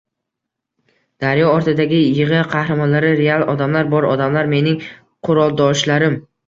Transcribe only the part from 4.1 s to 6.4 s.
odamlar, mening quroldoshlarim